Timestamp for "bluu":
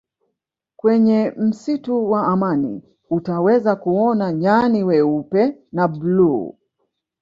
5.87-6.57